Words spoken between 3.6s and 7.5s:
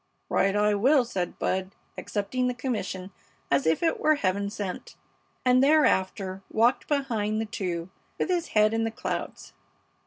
if it were Heaven sent, and thereafter walked behind the